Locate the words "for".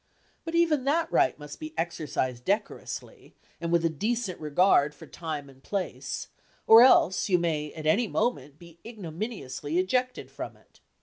4.95-5.05